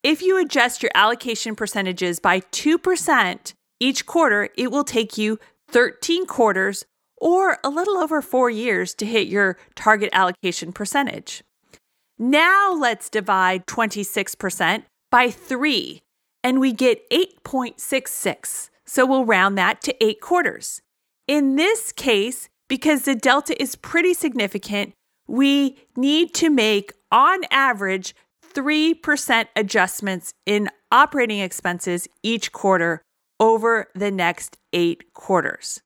If 0.03 0.23
you 0.23 0.39
adjust 0.39 0.83
your 0.83 0.93
allocation 0.95 1.57
percentages 1.57 2.21
by 2.21 2.41
2% 2.41 3.55
each 3.81 4.07
quarter, 4.07 4.51
it 4.57 4.71
will 4.71 4.85
take 4.85 5.19
you 5.19 5.39
13 5.69 6.27
quarters 6.27 6.85
or 7.17 7.59
a 7.65 7.71
little 7.71 7.99
over 7.99 8.21
four 8.23 8.51
years 8.51 8.95
to 8.95 9.07
hit 9.07 9.29
your 9.29 9.57
target 9.75 10.11
allocation 10.13 10.73
percentage. 10.73 11.43
Now 12.19 12.73
let's 12.73 13.11
divide 13.11 13.67
26% 13.67 14.85
by 15.11 15.31
3 15.31 16.03
and 16.43 16.61
we 16.61 16.73
get 16.73 17.09
8.66. 17.11 18.71
So 18.85 19.05
we'll 19.05 19.25
round 19.25 19.59
that 19.59 19.83
to 19.83 20.05
eight 20.05 20.21
quarters. 20.21 20.81
In 21.27 21.57
this 21.57 21.91
case, 21.93 22.49
because 22.69 23.03
the 23.03 23.17
delta 23.17 23.61
is 23.61 23.75
pretty 23.75 24.15
significant, 24.15 24.93
we 25.27 25.77
need 25.97 26.35
to 26.35 26.51
make, 26.51 26.93
on 27.11 27.41
average, 27.51 28.15
3% 28.55 29.47
adjustments 29.57 30.33
in 30.47 30.69
operating 30.93 31.41
expenses 31.41 32.09
each 32.23 32.53
quarter 32.53 33.03
over 33.41 33.89
the 33.95 34.11
next 34.11 34.57
eight 34.73 35.13
quarters. 35.13 35.81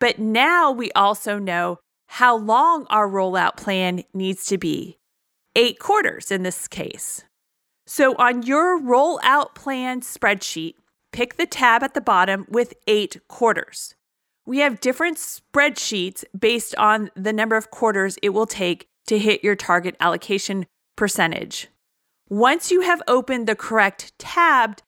But 0.00 0.18
now 0.18 0.72
we 0.72 0.90
also 0.92 1.38
know 1.38 1.78
how 2.06 2.36
long 2.36 2.86
our 2.90 3.08
rollout 3.08 3.56
plan 3.56 4.02
needs 4.12 4.46
to 4.46 4.58
be 4.58 4.98
eight 5.54 5.78
quarters 5.78 6.32
in 6.32 6.42
this 6.42 6.66
case. 6.66 7.22
So 7.86 8.14
on 8.16 8.42
your 8.42 8.80
rollout 8.80 9.54
plan 9.54 10.00
spreadsheet, 10.00 10.74
pick 11.12 11.36
the 11.36 11.46
tab 11.46 11.82
at 11.82 11.94
the 11.94 12.00
bottom 12.00 12.46
with 12.48 12.74
eight 12.88 13.20
quarters 13.28 13.94
we 14.50 14.58
have 14.58 14.80
different 14.80 15.16
spreadsheets 15.16 16.24
based 16.36 16.74
on 16.74 17.10
the 17.14 17.32
number 17.32 17.56
of 17.56 17.70
quarters 17.70 18.18
it 18.20 18.30
will 18.30 18.46
take 18.46 18.88
to 19.06 19.16
hit 19.16 19.44
your 19.44 19.54
target 19.54 19.94
allocation 20.00 20.66
percentage. 20.96 21.68
Once 22.28 22.70
you 22.70 22.80
have 22.80 23.00
opened 23.06 23.46
the 23.46 23.54
correct 23.54 24.12
tab 24.18 24.78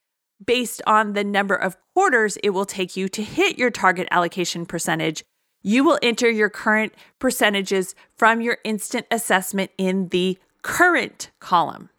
based 0.45 0.83
on 0.87 1.13
the 1.13 1.25
number 1.25 1.55
of 1.55 1.77
quarters 1.95 2.37
it 2.43 2.51
will 2.51 2.65
take 2.65 2.97
you 2.97 3.09
to 3.09 3.23
hit 3.23 3.59
your 3.59 3.71
target 3.71 4.09
allocation 4.11 4.67
percentage, 4.67 5.25
you 5.63 5.85
will 5.85 5.99
enter 6.03 6.29
your 6.29 6.51
current 6.51 6.93
percentages 7.19 7.95
from 8.17 8.41
your 8.41 8.59
instant 8.65 9.07
assessment 9.11 9.71
in 9.79 10.09
the 10.09 10.39
current 10.63 11.31
column. 11.41 11.91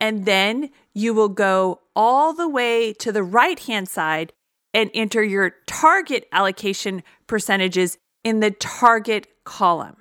And 0.00 0.26
then 0.26 0.70
you 0.92 1.14
will 1.14 1.28
go 1.28 1.80
all 1.94 2.32
the 2.32 2.48
way 2.48 2.92
to 2.94 3.12
the 3.12 3.22
right 3.22 3.58
hand 3.58 3.88
side 3.88 4.32
and 4.72 4.90
enter 4.92 5.22
your 5.22 5.54
target 5.66 6.26
allocation 6.32 7.02
percentages 7.26 7.96
in 8.24 8.40
the 8.40 8.50
target 8.50 9.28
column. 9.44 9.96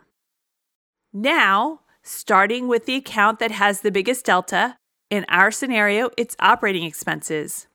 Now, 1.14 1.82
starting 2.02 2.68
with 2.68 2.86
the 2.86 2.96
account 2.96 3.40
that 3.40 3.52
has 3.52 3.82
the 3.82 3.92
biggest 3.92 4.26
delta, 4.26 4.78
in 5.14 5.28
our 5.30 5.52
scenario, 5.52 6.10
it's 6.18 6.36
operating 6.40 6.82
expenses. 6.82 7.68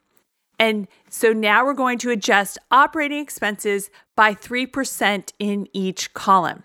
And 0.58 0.88
so 1.08 1.32
now 1.32 1.64
we're 1.64 1.72
going 1.72 1.98
to 1.98 2.10
adjust 2.10 2.58
operating 2.72 3.20
expenses 3.20 3.90
by 4.16 4.34
3% 4.34 5.32
in 5.38 5.68
each 5.72 6.12
column. 6.14 6.64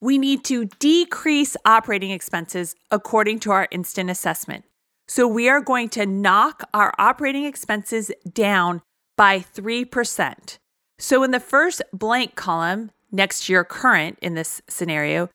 We 0.00 0.16
need 0.16 0.44
to 0.44 0.64
decrease 0.78 1.58
operating 1.66 2.10
expenses 2.10 2.74
according 2.90 3.40
to 3.40 3.50
our 3.50 3.68
instant 3.70 4.08
assessment. 4.08 4.64
So 5.08 5.28
we 5.28 5.46
are 5.50 5.60
going 5.60 5.90
to 5.90 6.06
knock 6.06 6.66
our 6.72 6.94
operating 6.98 7.44
expenses 7.44 8.10
down 8.32 8.80
by 9.14 9.40
3%. 9.40 10.56
So 10.98 11.22
in 11.22 11.32
the 11.32 11.38
first 11.38 11.82
blank 11.92 12.34
column 12.34 12.92
next 13.12 13.44
to 13.44 13.52
your 13.52 13.64
current 13.64 14.18
in 14.22 14.36
this 14.36 14.62
scenario, 14.70 15.28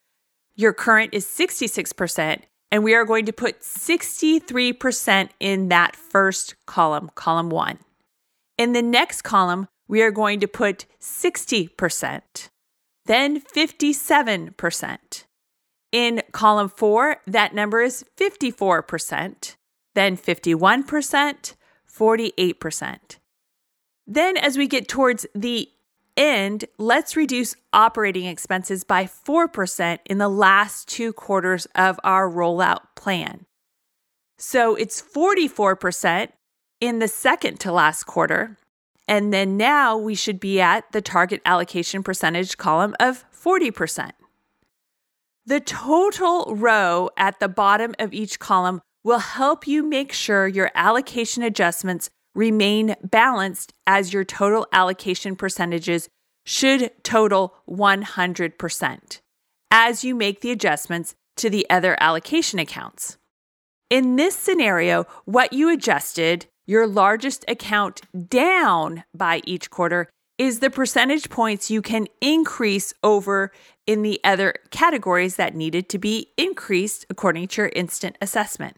your 0.55 0.73
current 0.73 1.13
is 1.13 1.27
66%, 1.27 2.39
and 2.71 2.83
we 2.83 2.93
are 2.93 3.05
going 3.05 3.25
to 3.25 3.33
put 3.33 3.61
63% 3.61 5.29
in 5.39 5.67
that 5.69 5.95
first 5.95 6.55
column, 6.65 7.11
column 7.15 7.49
one. 7.49 7.79
In 8.57 8.73
the 8.73 8.81
next 8.81 9.23
column, 9.23 9.67
we 9.87 10.01
are 10.01 10.11
going 10.11 10.39
to 10.39 10.47
put 10.47 10.85
60%, 11.01 12.49
then 13.05 13.41
57%. 13.41 15.25
In 15.91 16.21
column 16.31 16.69
four, 16.69 17.17
that 17.27 17.53
number 17.53 17.81
is 17.81 18.05
54%. 18.17 19.55
then 19.93 20.15
51%, 20.15 21.55
48%. 21.89 22.99
Then, 24.07 24.37
as 24.37 24.57
we 24.57 24.67
get 24.67 24.87
towards 24.87 25.25
the 25.35 25.69
end, 26.17 26.65
let's 26.77 27.15
reduce 27.15 27.55
operating 27.73 28.25
expenses 28.25 28.83
by 28.83 29.05
4% 29.05 29.99
in 30.05 30.17
the 30.17 30.29
last 30.29 30.87
two 30.87 31.13
quarters 31.13 31.65
of 31.75 31.99
our 32.03 32.29
rollout 32.29 32.81
plan. 32.95 33.45
So 34.37 34.75
it's 34.75 35.01
44% 35.01 36.29
in 36.79 36.99
the 36.99 37.07
second 37.07 37.59
to 37.59 37.71
last 37.71 38.05
quarter. 38.05 38.57
And 39.07 39.33
then 39.33 39.57
now 39.57 39.97
we 39.97 40.15
should 40.15 40.39
be 40.39 40.59
at 40.61 40.91
the 40.91 41.01
target 41.01 41.41
allocation 41.45 42.03
percentage 42.03 42.57
column 42.57 42.95
of 42.99 43.25
40%. 43.31 44.11
The 45.45 45.59
total 45.59 46.55
row 46.55 47.09
at 47.17 47.39
the 47.39 47.49
bottom 47.49 47.93
of 47.99 48.13
each 48.13 48.39
column 48.39 48.81
will 49.03 49.19
help 49.19 49.67
you 49.67 49.83
make 49.83 50.13
sure 50.13 50.47
your 50.47 50.71
allocation 50.75 51.43
adjustments 51.43 52.09
remain 52.35 52.95
balanced 53.03 53.73
as 53.85 54.13
your 54.13 54.23
total 54.23 54.67
allocation 54.71 55.35
percentages 55.35 56.09
should 56.45 56.91
total 57.03 57.55
100% 57.69 59.19
as 59.69 60.03
you 60.03 60.15
make 60.15 60.41
the 60.41 60.51
adjustments 60.51 61.15
to 61.37 61.49
the 61.49 61.69
other 61.69 61.95
allocation 61.99 62.59
accounts. 62.59 63.17
In 63.89 64.15
this 64.15 64.35
scenario, 64.35 65.05
what 65.25 65.53
you 65.53 65.69
adjusted 65.69 66.45
your 66.65 66.87
largest 66.87 67.43
account 67.47 68.01
down 68.29 69.03
by 69.13 69.41
each 69.45 69.69
quarter 69.69 70.09
is 70.37 70.59
the 70.59 70.69
percentage 70.69 71.29
points 71.29 71.69
you 71.69 71.81
can 71.81 72.07
increase 72.21 72.93
over 73.03 73.51
in 73.85 74.01
the 74.01 74.19
other 74.23 74.55
categories 74.71 75.35
that 75.35 75.55
needed 75.55 75.89
to 75.89 75.99
be 75.99 76.31
increased 76.37 77.05
according 77.09 77.47
to 77.47 77.61
your 77.61 77.71
instant 77.75 78.17
assessment. 78.21 78.77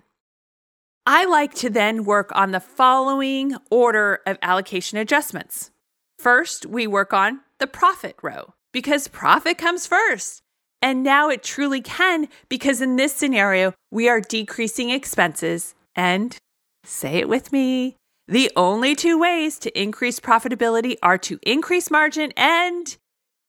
I 1.06 1.26
like 1.26 1.54
to 1.56 1.70
then 1.70 2.06
work 2.06 2.32
on 2.34 2.52
the 2.52 2.62
following 2.62 3.56
order 3.70 4.22
of 4.26 4.38
allocation 4.42 4.98
adjustments. 4.98 5.70
First, 6.18 6.66
we 6.66 6.88
work 6.88 7.12
on 7.12 7.42
the 7.60 7.68
profit 7.68 8.16
row 8.22 8.54
because 8.72 9.10
profit 9.10 9.58
comes 9.58 9.86
first. 9.86 10.42
And 10.82 11.04
now 11.04 11.30
it 11.30 11.44
truly 11.44 11.82
can 11.82 12.30
because 12.48 12.82
in 12.82 12.96
this 12.96 13.14
scenario, 13.14 13.74
we 13.92 14.08
are 14.08 14.22
decreasing 14.22 14.92
expenses 14.92 15.76
and 15.96 16.38
say 16.86 17.16
it 17.16 17.28
with 17.28 17.52
me. 17.52 17.98
The 18.28 18.52
only 18.56 18.96
two 18.96 19.20
ways 19.20 19.60
to 19.60 19.82
increase 19.82 20.22
profitability 20.22 20.96
are 21.04 21.18
to 21.20 21.38
increase 21.44 21.92
margin 21.92 22.32
and 22.38 22.96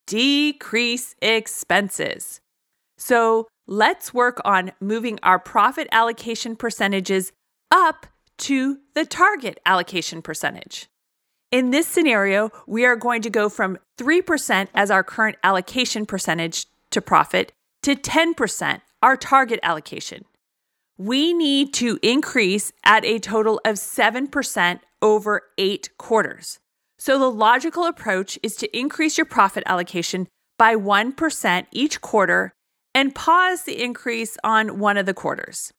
decrease 0.09 1.15
expenses. 1.23 2.41
So 2.99 3.47
let's 3.69 4.13
work 4.13 4.41
on 4.45 4.73
moving 4.81 5.21
our 5.23 5.39
profit 5.39 5.87
allocation 5.93 6.57
percentages 6.57 7.33
up 7.75 8.07
to 8.39 8.79
the 8.95 9.05
target 9.05 9.59
allocation 9.67 10.23
percentage. 10.23 10.89
In 11.51 11.71
this 11.71 11.87
scenario, 11.87 12.51
we 12.67 12.85
are 12.85 12.97
going 12.97 13.21
to 13.23 13.31
go 13.31 13.49
from 13.49 13.79
3% 13.99 14.69
as 14.75 14.91
our 14.91 15.03
current 15.03 15.37
allocation 15.43 16.07
percentage 16.07 16.67
to 16.91 17.03
profit 17.03 17.53
to 17.83 17.97
10%, 17.97 18.81
our 19.03 19.17
target 19.17 19.61
allocation. 19.63 20.25
We 20.97 21.35
need 21.35 21.75
to 21.75 21.99
increase 22.03 22.73
at 22.85 23.05
a 23.05 23.19
total 23.19 23.61
of 23.65 23.77
7% 23.77 24.81
over 25.03 25.43
eight 25.59 25.91
quarters. 25.99 26.61
So 26.99 27.19
the 27.19 27.31
logical 27.31 27.85
approach 27.85 28.39
is 28.43 28.55
to 28.57 28.79
increase 28.79 29.19
your 29.19 29.27
profit 29.27 29.65
allocation 29.67 30.29
by 30.57 30.77
1% 30.77 31.67
each 31.73 32.01
quarter 32.01 32.53
and 32.95 33.15
pause 33.15 33.65
the 33.65 33.83
increase 33.83 34.37
on 34.45 34.79
one 34.79 34.97
of 34.97 35.07
the 35.07 35.15
quarters. 35.15 35.73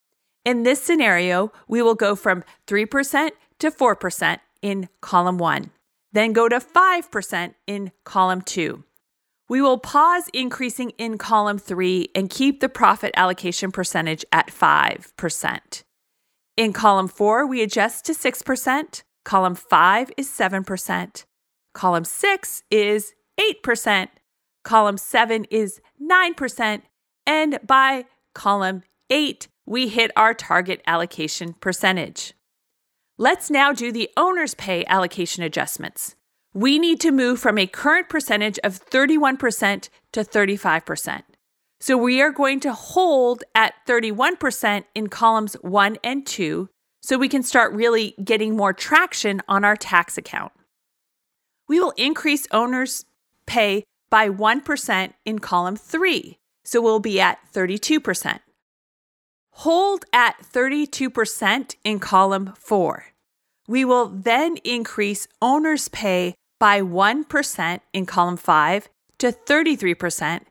In 0.45 0.61
this 0.61 0.81
scenario, 0.81 1.51
we 1.67 1.81
will 1.81 1.95
go 1.95 2.15
from 2.15 2.43
3% 2.67 3.31
to 3.59 3.71
4% 3.71 4.39
in 4.61 4.89
column 5.01 5.39
one, 5.39 5.71
then 6.13 6.33
go 6.33 6.47
to 6.47 6.59
5% 6.59 7.55
in 7.65 7.91
column 8.03 8.41
two. 8.41 8.83
We 9.47 9.61
will 9.61 9.77
pause 9.77 10.29
increasing 10.33 10.91
in 10.91 11.17
column 11.17 11.59
three 11.59 12.09
and 12.15 12.29
keep 12.29 12.59
the 12.59 12.69
profit 12.69 13.11
allocation 13.15 13.71
percentage 13.71 14.25
at 14.31 14.47
5%. 14.47 15.83
In 16.57 16.73
column 16.73 17.07
four, 17.07 17.45
we 17.45 17.61
adjust 17.61 18.05
to 18.05 18.13
6%. 18.13 19.03
Column 19.23 19.55
five 19.55 20.11
is 20.17 20.29
7%. 20.29 21.25
Column 21.73 22.05
six 22.05 22.63
is 22.71 23.13
8%. 23.39 24.07
Column 24.63 24.97
seven 24.97 25.45
is 25.51 25.81
9%. 26.01 26.81
And 27.27 27.59
by 27.65 28.05
column 28.33 28.83
eight, 29.09 29.47
we 29.65 29.87
hit 29.87 30.11
our 30.15 30.33
target 30.33 30.81
allocation 30.85 31.53
percentage. 31.53 32.33
Let's 33.17 33.49
now 33.49 33.71
do 33.71 33.91
the 33.91 34.09
owner's 34.17 34.53
pay 34.53 34.85
allocation 34.85 35.43
adjustments. 35.43 36.15
We 36.53 36.79
need 36.79 36.99
to 37.01 37.11
move 37.11 37.39
from 37.39 37.57
a 37.57 37.67
current 37.67 38.09
percentage 38.09 38.59
of 38.63 38.83
31% 38.89 39.89
to 40.13 40.19
35%. 40.21 41.23
So 41.79 41.97
we 41.97 42.21
are 42.21 42.31
going 42.31 42.59
to 42.61 42.73
hold 42.73 43.43
at 43.53 43.73
31% 43.87 44.85
in 44.95 45.07
columns 45.07 45.55
one 45.55 45.97
and 46.03 46.25
two 46.25 46.69
so 47.01 47.17
we 47.17 47.29
can 47.29 47.43
start 47.43 47.73
really 47.73 48.15
getting 48.23 48.55
more 48.55 48.73
traction 48.73 49.41
on 49.47 49.63
our 49.63 49.75
tax 49.75 50.17
account. 50.17 50.51
We 51.67 51.79
will 51.79 51.93
increase 51.97 52.47
owner's 52.51 53.05
pay 53.45 53.83
by 54.09 54.29
1% 54.29 55.13
in 55.25 55.39
column 55.39 55.75
three, 55.75 56.39
so 56.63 56.81
we'll 56.81 56.99
be 56.99 57.19
at 57.19 57.37
32%. 57.53 58.39
Hold 59.59 60.03
at 60.11 60.35
32% 60.41 61.75
in 61.85 61.99
column 61.99 62.53
four. 62.57 63.05
We 63.67 63.85
will 63.85 64.07
then 64.09 64.57
increase 64.65 65.29
owner's 65.41 65.87
pay 65.87 66.35
by 66.59 66.81
1% 66.81 67.79
in 67.93 68.05
column 68.05 68.37
five 68.37 68.89
to 69.17 69.31
33% 69.31 70.41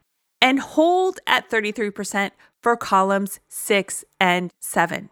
and 0.41 0.59
hold 0.59 1.21
at 1.27 1.51
33% 1.51 2.31
for 2.63 2.79
columns 2.79 3.41
six 3.49 4.05
and 4.19 4.51
seven. 4.61 5.11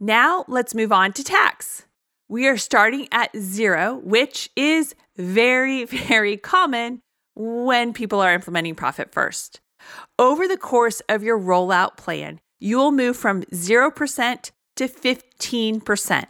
Now 0.00 0.46
let's 0.48 0.74
move 0.74 0.90
on 0.90 1.12
to 1.12 1.24
tax. 1.24 1.84
We 2.28 2.46
are 2.46 2.56
starting 2.56 3.08
at 3.12 3.36
zero, 3.36 4.00
which 4.02 4.48
is 4.56 4.94
very, 5.16 5.84
very 5.84 6.38
common 6.38 7.00
when 7.34 7.92
people 7.92 8.20
are 8.20 8.32
implementing 8.32 8.74
profit 8.74 9.12
first. 9.12 9.60
Over 10.18 10.48
the 10.48 10.56
course 10.56 11.00
of 11.08 11.22
your 11.22 11.38
rollout 11.38 11.96
plan, 11.96 12.40
you 12.58 12.76
will 12.76 12.92
move 12.92 13.16
from 13.16 13.42
0% 13.44 14.50
to 14.76 14.88
15%. 14.88 16.26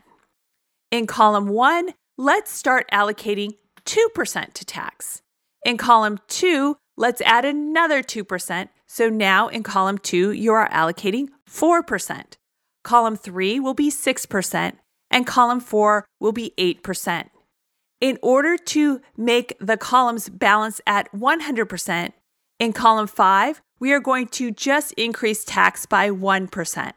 In 0.90 1.06
column 1.06 1.48
one, 1.48 1.94
let's 2.16 2.50
start 2.50 2.86
allocating 2.92 3.52
2% 3.84 4.52
to 4.52 4.64
tax. 4.64 5.22
In 5.64 5.76
column 5.76 6.18
two, 6.28 6.76
let's 6.96 7.20
add 7.22 7.44
another 7.44 8.02
2%. 8.02 8.68
So 8.86 9.08
now 9.08 9.48
in 9.48 9.62
column 9.62 9.98
two, 9.98 10.32
you 10.32 10.52
are 10.52 10.68
allocating 10.70 11.28
4%. 11.50 12.36
Column 12.84 13.16
three 13.16 13.60
will 13.60 13.74
be 13.74 13.90
6%, 13.90 14.72
and 15.10 15.26
column 15.26 15.60
four 15.60 16.06
will 16.20 16.32
be 16.32 16.54
8%. 16.58 17.28
In 18.00 18.18
order 18.22 18.56
to 18.56 19.00
make 19.16 19.56
the 19.60 19.76
columns 19.76 20.28
balance 20.28 20.80
at 20.86 21.12
100%, 21.12 22.12
in 22.58 22.72
column 22.72 23.06
five, 23.06 23.60
we 23.78 23.92
are 23.92 24.00
going 24.00 24.26
to 24.28 24.50
just 24.50 24.92
increase 24.94 25.44
tax 25.44 25.86
by 25.86 26.10
1% 26.10 26.92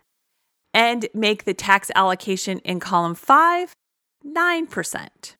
and 0.74 1.08
make 1.14 1.44
the 1.44 1.54
tax 1.54 1.92
allocation 1.96 2.60
in 2.60 2.80
column 2.80 3.16
five 3.16 3.76
9%. 4.26 5.36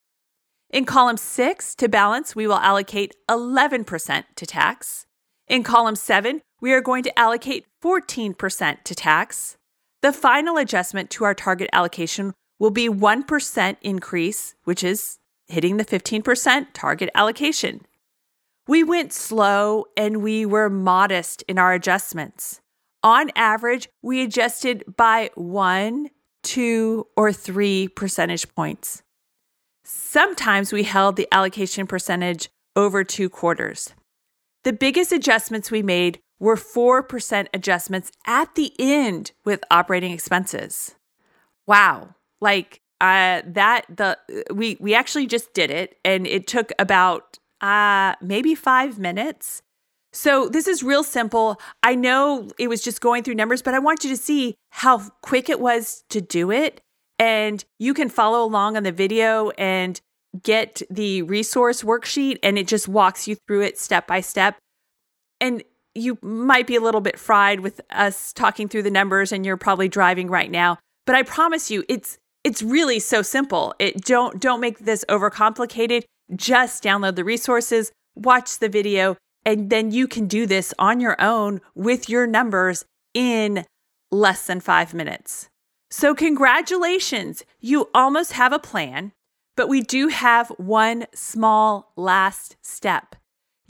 In 0.70 0.86
column 0.86 1.18
six, 1.18 1.76
to 1.76 1.90
balance, 1.90 2.36
we 2.36 2.48
will 2.48 2.56
allocate 2.56 3.16
11% 3.30 4.24
to 4.36 4.46
tax. 4.46 5.06
In 5.48 5.64
column 5.64 5.96
seven, 5.96 6.42
we 6.62 6.72
are 6.72 6.82
going 6.82 7.04
to 7.04 7.20
allocate 7.20 7.66
14% 7.84 8.84
to 8.84 8.96
tax. 8.96 9.58
The 10.02 10.14
final 10.14 10.58
adjustment 10.58 11.10
to 11.12 11.26
our 11.26 11.34
target 11.34 11.70
allocation 11.74 12.34
will 12.58 12.72
be 12.72 12.88
1% 12.88 13.78
increase, 13.82 14.56
which 14.64 14.84
is 14.84 15.18
hitting 15.48 15.78
the 15.78 15.86
15% 15.86 16.68
target 16.74 17.10
allocation. 17.14 17.82
We 18.72 18.86
went 18.86 19.12
slow 19.12 19.88
and 19.98 20.24
we 20.24 20.46
were 20.46 20.70
modest 20.70 21.44
in 21.50 21.60
our 21.60 21.74
adjustments. 21.74 22.62
On 23.04 23.30
average, 23.36 23.90
we 24.02 24.22
adjusted 24.24 24.86
by 24.96 25.30
one, 25.36 26.08
two, 26.42 27.06
or 27.18 27.34
three 27.34 27.90
percentage 27.90 28.48
points. 28.56 29.04
Sometimes 29.84 30.72
we 30.72 30.84
held 30.84 31.18
the 31.18 31.28
allocation 31.34 31.86
percentage 31.86 32.48
over 32.74 33.04
two 33.04 33.30
quarters. 33.30 33.94
The 34.64 34.72
biggest 34.72 35.12
adjustments 35.12 35.70
we 35.70 35.84
made 35.84 36.22
were 36.40 36.56
4% 36.56 37.48
adjustments 37.54 38.10
at 38.26 38.56
the 38.56 38.72
end 38.80 39.34
with 39.44 39.66
operating 39.70 40.14
expenses. 40.14 40.96
Wow. 41.68 42.16
Like 42.40 42.80
uh, 43.02 43.42
that 43.48 43.86
the 43.90 44.18
we 44.54 44.78
we 44.80 44.96
actually 44.96 45.28
just 45.28 45.54
did 45.54 45.72
it 45.72 45.98
and 46.06 46.26
it 46.26 46.48
took 46.48 46.72
about 46.80 47.38
uh, 47.62 48.16
maybe 48.22 48.56
five 48.56 49.00
minutes 49.00 49.62
So 50.14 50.50
this 50.50 50.68
is 50.68 50.84
real 50.84 51.04
simple. 51.04 51.60
I 51.84 51.96
know 51.96 52.50
it 52.60 52.68
was 52.68 52.82
just 52.82 53.02
going 53.02 53.24
through 53.24 53.36
numbers, 53.36 53.62
but 53.62 53.74
I 53.74 53.80
want 53.80 54.04
you 54.04 54.10
to 54.10 54.18
see 54.18 54.56
how 54.72 55.00
quick 55.22 55.50
it 55.50 55.60
was 55.60 56.04
to 56.10 56.20
do 56.22 56.52
it. 56.52 56.82
And 57.18 57.64
you 57.80 57.94
can 57.94 58.10
follow 58.10 58.44
along 58.44 58.76
on 58.78 58.84
the 58.84 58.92
video 58.92 59.52
and 59.52 60.00
get 60.44 60.82
the 60.90 61.22
resource 61.24 61.84
worksheet, 61.84 62.40
and 62.44 62.58
it 62.58 62.68
just 62.68 62.88
walks 62.88 63.28
you 63.28 63.36
through 63.48 63.62
it 63.62 63.78
step 63.78 64.08
by 64.08 64.22
step. 64.22 64.58
And 65.40 65.64
you 65.94 66.18
might 66.22 66.68
be 66.68 66.76
a 66.76 66.82
little 66.82 67.02
bit 67.02 67.20
fried 67.20 67.60
with 67.62 67.82
us 67.92 68.34
talking 68.34 68.68
through 68.68 68.84
the 68.84 68.92
numbers 68.92 69.32
and 69.32 69.46
you're 69.46 69.58
probably 69.58 69.90
driving 69.90 70.30
right 70.30 70.50
now, 70.50 70.78
but 71.06 71.16
I 71.16 71.24
promise 71.24 71.70
you 71.70 71.84
it's 71.90 72.18
it's 72.44 72.64
really 72.64 73.00
so 73.00 73.22
simple. 73.22 73.76
It 73.78 74.04
don't 74.06 74.40
don't 74.40 74.62
make 74.62 74.80
this 74.80 75.06
overcomplicated. 75.10 76.04
Just 76.36 76.84
download 76.84 77.16
the 77.16 77.24
resources, 77.24 77.92
watch 78.16 78.60
the 78.60 78.70
video, 78.70 79.18
and 79.46 79.70
then 79.70 79.92
you 79.92 80.08
can 80.08 80.28
do 80.28 80.46
this 80.46 80.74
on 80.78 81.00
your 81.00 81.20
own 81.22 81.62
with 81.76 82.10
your 82.10 82.28
numbers 82.28 82.86
in 83.14 83.66
less 84.12 84.46
than 84.46 84.60
5 84.60 84.94
minutes. 84.94 85.50
So 85.90 86.16
congratulations. 86.16 87.44
You 87.60 87.90
almost 87.94 88.34
have 88.34 88.54
a 88.54 88.60
plan, 88.60 89.12
but 89.56 89.68
we 89.68 89.82
do 89.82 90.08
have 90.08 90.50
one 90.58 91.06
small 91.14 91.92
last 91.96 92.56
step 92.62 93.16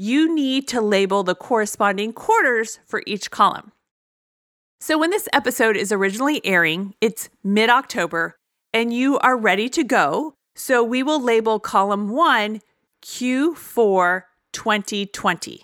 you 0.01 0.33
need 0.33 0.67
to 0.67 0.81
label 0.81 1.21
the 1.21 1.35
corresponding 1.35 2.11
quarters 2.11 2.79
for 2.87 3.03
each 3.05 3.29
column. 3.29 3.71
So, 4.79 4.97
when 4.97 5.11
this 5.11 5.29
episode 5.31 5.77
is 5.77 5.91
originally 5.91 6.43
airing, 6.43 6.95
it's 6.99 7.29
mid 7.43 7.69
October 7.69 8.35
and 8.73 8.91
you 8.91 9.19
are 9.19 9.37
ready 9.37 9.69
to 9.69 9.83
go. 9.83 10.33
So, 10.55 10.83
we 10.83 11.03
will 11.03 11.21
label 11.21 11.59
column 11.59 12.09
one 12.09 12.61
Q4 13.03 14.23
2020 14.51 15.61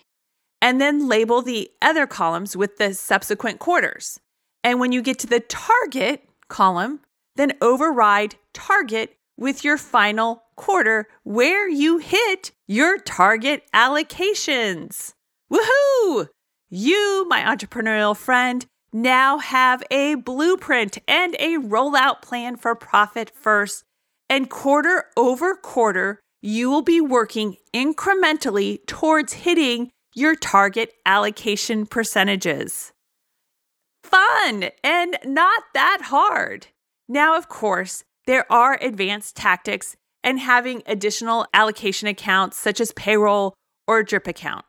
and 0.62 0.82
then 0.82 1.08
label 1.08 1.41
the 1.41 1.69
other 1.82 2.08
columns 2.08 2.56
with 2.56 2.78
the 2.78 2.93
subsequent 2.93 3.60
quarters. 3.60 4.19
And 4.63 4.80
when 4.80 4.91
you 4.91 5.02
get 5.02 5.19
to 5.19 5.28
the 5.28 5.39
target 5.39 6.28
column, 6.47 7.02
then 7.36 7.54
override 7.62 8.36
target 8.54 9.15
with 9.38 9.63
your 9.63 9.78
final 9.78 10.43
quarter 10.56 11.08
where 11.23 11.69
you 11.69 12.00
hit 12.00 12.52
your 12.65 12.97
target 12.97 13.63
allocations. 13.73 15.13
Woohoo! 15.52 16.28
You, 16.69 17.26
my 17.30 17.41
entrepreneurial 17.41 18.17
friend, 18.17 18.65
now 18.91 19.38
have 19.38 19.84
a 19.91 20.15
blueprint 20.15 20.97
and 21.08 21.36
a 21.39 21.58
rollout 21.58 22.21
plan 22.21 22.56
for 22.58 22.76
Profit 22.76 23.32
First. 23.36 23.84
And 24.29 24.49
quarter 24.49 25.05
over 25.15 25.55
quarter, 25.55 26.19
you 26.41 26.69
will 26.69 26.81
be 26.81 27.01
working 27.01 27.57
incrementally 27.73 28.85
towards 28.85 29.33
hitting 29.33 29.91
your 30.13 30.35
target 30.35 30.93
allocation 31.05 31.85
percentages. 31.85 32.91
Fun 34.03 34.69
and 34.83 35.17
not 35.25 35.63
that 35.73 36.03
hard. 36.05 36.67
Now, 37.07 37.37
of 37.37 37.49
course, 37.49 38.03
there 38.25 38.51
are 38.51 38.77
advanced 38.81 39.35
tactics 39.35 39.95
and 40.23 40.39
having 40.39 40.83
additional 40.85 41.45
allocation 41.53 42.07
accounts 42.07 42.57
such 42.57 42.81
as 42.81 42.91
payroll 42.93 43.53
or 43.87 44.03
drip 44.03 44.27
account. 44.27 44.65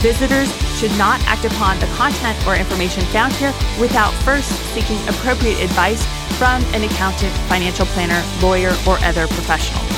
Visitors 0.00 0.50
should 0.78 0.90
not 0.96 1.20
act 1.26 1.44
upon 1.44 1.78
the 1.80 1.86
content 1.88 2.38
or 2.46 2.56
information 2.56 3.04
found 3.12 3.34
here 3.34 3.52
without 3.78 4.14
first 4.24 4.48
seeking 4.72 4.96
appropriate 5.06 5.60
advice 5.60 6.02
from 6.38 6.64
an 6.72 6.82
accountant, 6.82 7.36
financial 7.46 7.84
planner, 7.92 8.24
lawyer, 8.40 8.72
or 8.88 8.96
other 9.04 9.26
professional. 9.28 9.97